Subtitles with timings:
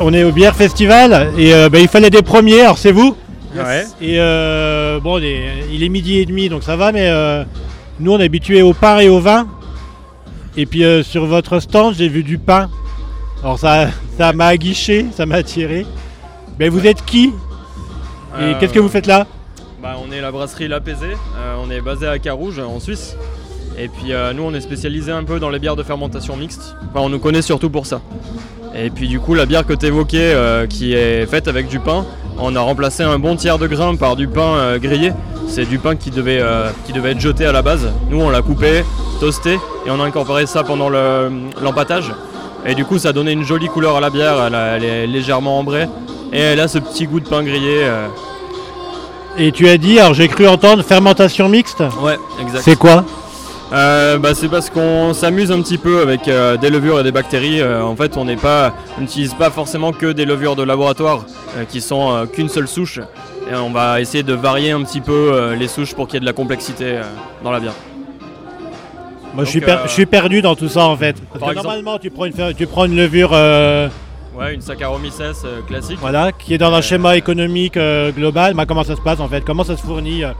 [0.00, 3.16] on est au bière festival et euh, bah, il fallait des premiers, alors c'est vous
[3.56, 3.86] Ouais.
[4.00, 7.44] Et euh, bon, il est, midi et demi donc ça va, mais euh,
[7.98, 9.48] nous on est habitués au pain et au vin.
[10.56, 12.68] Et puis euh, sur votre stand, j'ai vu du pain.
[13.42, 13.88] Alors ça
[14.18, 15.86] ça m'a aguiché, ça m'a attiré.
[16.58, 17.32] Mais vous êtes qui Et
[18.38, 19.26] Euh, qu'est-ce que vous faites là
[19.82, 21.06] bah, On est la brasserie L'Apaisé.
[21.36, 23.16] Euh, on est basé à Carouge, en Suisse.
[23.78, 26.74] Et puis euh, nous, on est spécialisé un peu dans les bières de fermentation mixte.
[26.90, 28.00] Enfin, on nous connaît surtout pour ça.
[28.74, 30.34] Et puis du coup, la bière que tu évoquais,
[30.68, 32.04] qui est faite avec du pain,
[32.38, 35.12] on a remplacé un bon tiers de grain par du pain euh, grillé.
[35.48, 37.88] C'est du pain qui devait, euh, qui devait être jeté à la base.
[38.10, 38.84] Nous, on l'a coupé,
[39.18, 41.30] toasté, et on a incorporé ça pendant le-
[41.62, 42.12] l'empâtage.
[42.66, 44.34] Et du coup, ça donnait une jolie couleur à la bière.
[44.46, 45.88] Elle, a- elle est légèrement ambrée.
[46.32, 47.80] Et elle a ce petit goût de pain grillé.
[47.82, 48.06] euh.
[49.38, 51.80] Et tu as dit, alors j'ai cru entendre fermentation mixte?
[52.02, 52.62] Ouais, exact.
[52.64, 53.04] C'est quoi?
[53.72, 57.12] Euh, bah, c'est parce qu'on s'amuse un petit peu avec euh, des levures et des
[57.12, 57.60] bactéries.
[57.60, 61.24] Euh, en fait, on pas, n'utilise pas forcément que des levures de laboratoire
[61.56, 62.98] euh, qui sont qu'une seule souche.
[63.50, 66.20] Et on va essayer de varier un petit peu les souches pour qu'il y ait
[66.20, 66.98] de la complexité
[67.42, 67.72] dans la bière.
[69.32, 71.16] Moi je suis, je suis perdu dans tout ça en fait.
[71.32, 73.30] Parce que normalement tu prends une, fer- tu prends une levure
[74.38, 75.98] Ouais, une Saccharomyces euh, classique.
[76.00, 78.54] voilà, qui est dans un schéma économique euh, global.
[78.54, 79.44] Bah, comment ça se passe en fait?
[79.44, 80.30] Comment ça se fournit euh?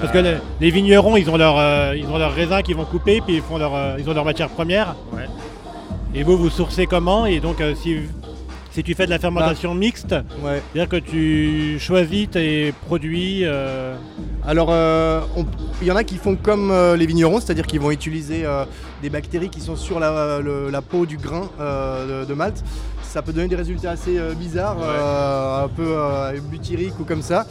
[0.00, 2.84] Parce que les, les vignerons ils ont leur euh, ils ont leurs raisins qu'ils vont
[2.84, 4.96] couper puis ils font leur ils ont leur matière première.
[5.12, 5.26] Ouais.
[6.12, 7.24] Et vous vous sourcez comment?
[7.24, 8.00] Et donc si
[8.76, 10.12] si tu fais de la fermentation mixte,
[10.44, 10.60] Ouais.
[10.74, 13.40] c'est-à-dire que tu choisis tes produits.
[13.42, 13.96] euh,
[14.46, 15.22] Alors, euh,
[15.80, 18.44] il y en a qui font comme euh, les vignerons, c'est-à-dire qu'ils vont utiliser
[19.00, 22.62] des bactéries qui sont sur la, le- la peau du grain de, de malt.
[23.02, 25.64] Ça peut donner des résultats assez bizarres, Ouais.
[25.64, 25.96] un peu
[26.50, 27.46] butyriques ou comme ça.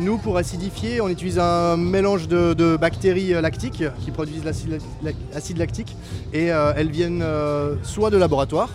[0.00, 5.14] Nous, pour acidifier, on utilise un mélange de, bactéries euh, lactiques qui produisent l'acide lac-
[5.34, 5.94] acide lactique
[6.32, 8.70] et euh, elles viennent euh, soit de laboratoire,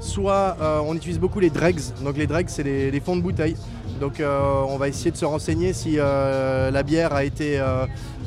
[0.00, 1.80] soit on utilise beaucoup les dregs.
[2.04, 3.56] Donc les dregs, c'est les, fonds de bouteille.
[4.00, 7.60] Donc on va essayer de se renseigner si la bière a été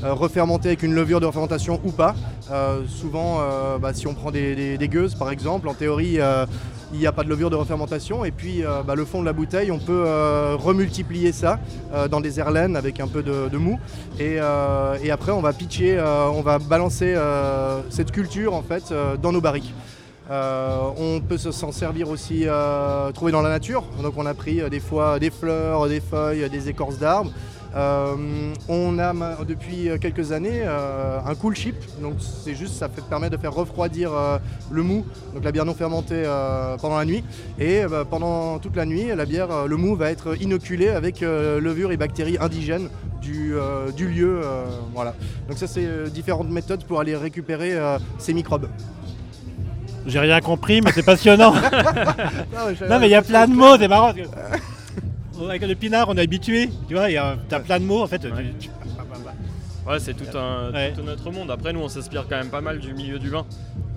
[0.04, 2.16] refermentée avec une levure de fermentation ou pas.
[2.88, 3.40] Souvent,
[3.82, 6.20] bah, si on prend des, des- gueuses par exemple, en théorie,
[6.94, 8.24] il n'y a pas de levure de refermentation.
[8.24, 11.60] Et puis euh, bah, le fond de la bouteille, on peut euh, remultiplier ça
[11.94, 13.80] euh, dans des airlaines avec un peu de, mou.
[14.20, 17.16] Et, après, on va pitcher, on va balancer
[17.90, 19.74] cette culture en fait dans nos barriques.
[20.32, 23.84] Euh, on peut se- s'en servir aussi euh, trouver dans la nature.
[24.02, 27.32] Donc on a pris euh, des fois des fleurs, des feuilles, des écorces d'arbres.
[28.70, 29.14] On a
[29.48, 31.76] depuis quelques années un cool chip.
[32.20, 34.12] C'est juste ça permet de faire refroidir
[34.70, 35.04] le mou,
[35.34, 36.22] donc la bière non fermentée
[36.80, 37.24] pendant la nuit.
[37.60, 41.92] Et bah, pendant toute la nuit, la bière, le mou va être inoculé avec levure
[41.92, 42.90] et bactéries indigènes
[43.24, 43.56] du,
[44.08, 44.42] lieu.
[44.94, 45.16] voilà.
[45.50, 47.76] Donc ça c'est différentes méthodes pour aller récupérer
[48.20, 48.68] ces microbes.
[50.06, 51.54] J'ai rien compris, mais c'est passionnant.
[52.90, 54.14] Non mais il y a plein de mots, c'est marrant.
[54.14, 57.80] parce que- Avec le pinard, on est habitué, tu vois, il y a- t'as plein
[57.80, 58.20] de mots en fait.
[58.20, 58.54] tu- Ouais.
[58.60, 58.70] tu-
[59.86, 60.94] Ouais, c'est tout un, Ouais.
[60.94, 61.52] tout un autre monde.
[61.52, 63.46] Après, nous, on s'inspire quand même pas mal du milieu du vin.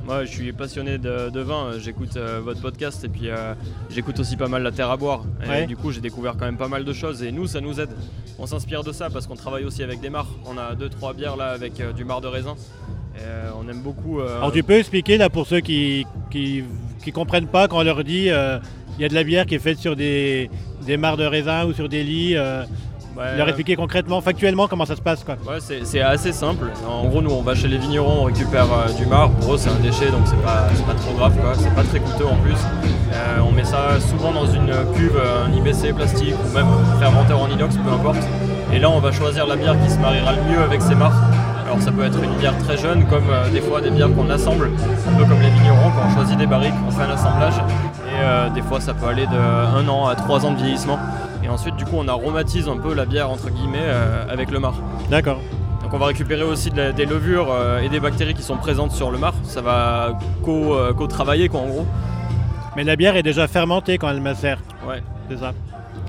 [0.05, 1.73] Moi, je suis passionné de, de vin.
[1.79, 3.55] J'écoute euh, votre podcast et puis euh,
[3.91, 5.23] j'écoute aussi pas mal la terre à boire.
[5.45, 5.67] Et Ouais.
[5.67, 7.23] du coup, j'ai découvert quand même pas mal de choses.
[7.23, 7.91] Et nous, ça nous aide.
[8.41, 10.27] On s'inspire de ça parce qu'on travaille aussi avec des mares.
[10.45, 12.57] On a deux, trois bières là avec euh, du marc de raisin.
[13.21, 14.21] Euh, on aime beaucoup.
[14.21, 16.65] euh, Alors tu peux expliquer là pour ceux qui qui,
[17.03, 18.59] qui comprennent pas quand on leur dit euh,
[18.99, 20.51] il y a de la bière qui est faite sur des,
[20.87, 24.97] des mares de raisin ou sur des lits, ouais, leur expliquer concrètement, factuellement comment ça
[24.97, 25.37] se passe quoi.
[25.47, 26.71] Ouais, c'est assez simple.
[26.89, 28.67] En gros, nous, on va chez les vignerons, on récupère
[28.99, 29.33] du marc.
[29.41, 31.53] Pour eux, c'est un déchet, donc c'est pas, pas trop grave, quoi.
[31.55, 32.57] C'est pas très coûteux en plus.
[33.47, 36.67] On met ça souvent dans une cuve, un IBC plastique ou même
[36.99, 38.23] fermenteur en inox, peu importe.
[38.73, 41.13] Et là, on va choisir la bière qui se mariera le mieux avec ces marcs.
[41.67, 44.31] Alors, ça peut être une bière très jeune, comme euh, des fois des bières qu'on
[44.31, 44.71] assemble,
[45.09, 47.55] un peu comme les vignerons, quand on choisit des barriques, on fait un assemblage.
[47.57, 50.99] Et euh, des fois, ça peut aller de 1 an à 3 ans de vieillissement.
[51.43, 54.61] Et ensuite, du coup, on aromatise un peu la bière, entre guillemets, euh, avec le
[54.61, 54.77] marc.
[55.11, 55.39] D'accord.
[55.83, 57.47] Donc on va récupérer aussi de la- des levures
[57.81, 59.37] et des bactéries qui sont présentes sur le marc.
[59.45, 61.87] Ça va co- co-travailler quoi en gros.
[62.75, 64.59] Mais la bière est déjà fermentée quand elle macère,
[64.89, 65.01] Ouais.
[65.31, 65.53] c'est ça.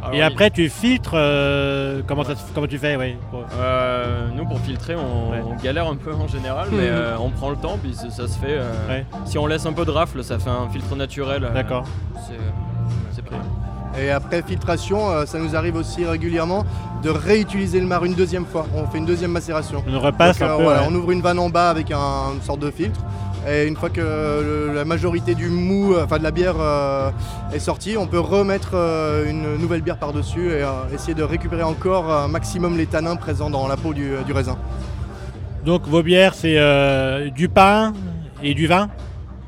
[0.08, 4.28] Alors, Et après tu filtres, euh, comment, ça, se- comment tu fais oui, pour- Euh,
[4.36, 5.42] nous pour filtrer on, Ouais.
[5.46, 8.28] on galère un peu en général mais euh, on prend le temps puis ça, ça
[8.28, 8.58] se fait.
[8.58, 9.06] euh, Ouais.
[9.26, 11.44] Si on laisse un peu de rafle ça fait un filtre naturel.
[11.44, 11.84] euh, D'accord.
[12.28, 12.34] c'est
[13.12, 13.36] c'est prêt.
[14.00, 16.64] Et après filtration, euh, ça nous arrive aussi régulièrement
[17.02, 18.68] de réutiliser le marc une deuxième fois.
[18.76, 19.84] On fait une deuxième macération.
[19.92, 20.64] On repasse Donc, un euh, peu.
[20.64, 20.88] voilà, ouais.
[20.92, 23.00] On ouvre une vanne en bas avec un- une sorte de filtre.
[23.50, 27.10] Et une fois que le- la majorité du mou, euh, enfin de la bière euh,
[27.54, 31.64] est sortie, on peut remettre euh, une nouvelle bière par-dessus et euh, essayer de récupérer
[31.64, 34.58] encore un maximum les tanins présents dans la peau du, du raisin.
[35.64, 37.94] Donc vos bières c'est euh, du pain
[38.44, 38.90] et du vin?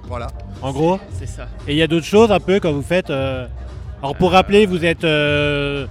[0.08, 0.28] Voilà.
[0.62, 1.00] En gros?
[1.12, 1.48] C'est ça.
[1.68, 3.10] Et il y a d'autres choses un peu quand vous faites.
[3.10, 3.48] euh,
[4.02, 5.04] Alors pour rappeler, vous êtes.
[5.04, 5.88] euh,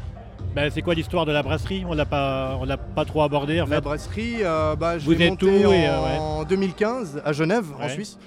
[0.55, 1.85] ben, c'est quoi l'histoire de la brasserie?
[1.89, 3.81] On l'a pas, on l'a pas trop abordé en La fait.
[3.83, 6.19] brasserie, euh, bah, je Vous l'ai montée en, et, euh, ouais.
[6.19, 7.89] en 2015 à Genève, en.
[7.89, 8.19] Suisse.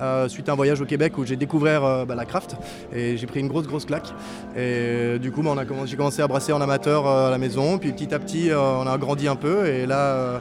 [0.00, 2.56] euh, suite à un voyage au Québec où j'ai découvert euh, bah, la craft
[2.94, 4.12] et j'ai pris une grosse grosse claque
[4.56, 5.54] et du coup bah,
[5.86, 8.86] j'ai commencé à brasser en amateur euh, à la maison puis petit à petit on
[8.86, 10.40] a grandi un peu et là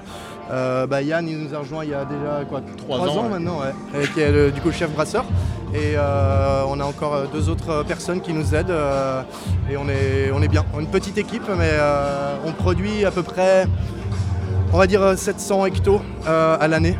[0.52, 3.24] euh, bah, Yann il nous a rejoint il y a déjà quoi Trois trois ans,
[3.24, 3.30] ouais.
[3.30, 5.26] maintenant ouais, et qui est le- du coup chef brasseur
[5.74, 9.22] et euh, on a encore euh, deux autres personnes qui nous aident euh,
[9.70, 10.64] et on est, on est bien.
[10.74, 11.72] On est une petite équipe mais
[12.46, 13.68] on produit à peu près
[14.74, 16.98] on va dire euh, 700 hectos à l'année.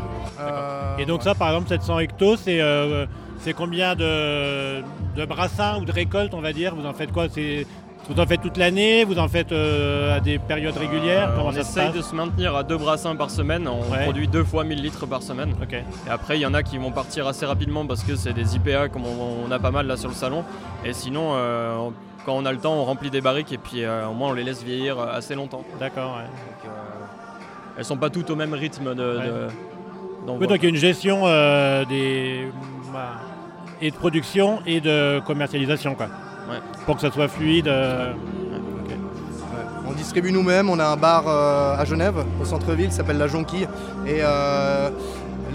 [1.00, 2.60] Et donc ça, par exemple, 700 hectos, c'est
[3.42, 4.82] c'est combien de,
[5.16, 6.74] de brassins ou de récoltes, on va dire?
[6.76, 7.28] Vous en faites quoi?
[7.32, 7.68] C'est
[8.10, 11.52] Vous en faites toute l'année Vous en faites euh, à des périodes régulières Euh, on
[11.52, 13.68] ça se essaye passe de se maintenir à deux brassins par semaine.
[13.68, 14.04] On Ouais.
[14.04, 15.54] produit deux fois 1000 litres par semaine.
[15.72, 18.56] Et après, il y en a qui vont partir assez rapidement parce que c'est des
[18.56, 20.46] IPA comme on, on a pas mal là sur le salon.
[20.86, 21.76] Et sinon, euh,
[22.26, 24.44] quand on a le temps, on remplit des barriques et puis au moins on les
[24.44, 25.64] laisse vieillir assez longtemps.
[25.80, 26.16] D'accord.
[26.18, 26.24] ouais.
[26.24, 26.72] Donc,
[27.78, 29.18] elles sont pas toutes au même rythme de.
[29.18, 29.26] Ouais.
[29.26, 30.42] de- d'envoi.
[30.42, 31.24] Oui, donc il y a une gestion
[31.90, 32.48] des
[32.94, 33.16] bah,
[33.82, 36.08] et de production et de commercialisation, quoi.
[36.50, 36.60] Ouais.
[36.86, 37.68] Pour que ça soit fluide.
[37.68, 39.64] euh, Ouais.
[39.90, 43.28] On distribue nous-mêmes, on a un bar euh, à Genève, au centre-ville, qui s'appelle La
[43.28, 43.68] Jonquille.
[44.06, 44.90] Et euh,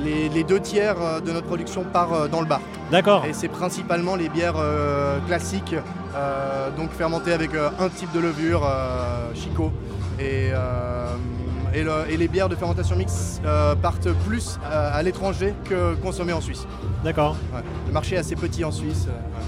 [0.03, 2.61] les, les deux tiers de notre production part euh, dans le bar.
[2.91, 3.25] D'accord.
[3.27, 5.75] Et c'est principalement les bières euh, classiques,
[6.17, 9.71] euh, donc fermentées avec euh, un type de levure, euh, Chico.
[10.19, 11.07] Et, euh,
[11.75, 15.95] et, le- et les bières de fermentation mixte euh, partent plus euh, à l'étranger que
[15.97, 16.67] consommées en Suisse.
[17.05, 17.37] D'accord.
[17.55, 17.61] Ouais.
[17.87, 19.07] Le marché est assez petit en Suisse.
[19.09, 19.45] euh, ouais.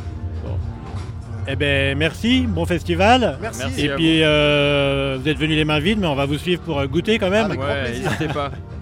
[1.46, 3.38] Eh ben merci, bon festival.
[3.40, 3.84] Merci.
[3.84, 6.78] Et puis euh, vous êtes venus les mains vides, mais on va vous suivre pour
[6.80, 7.46] euh, goûter quand même.
[7.46, 8.04] Avec grand Ouais, plaisir.
[8.10, 8.50] n'hésitez pas.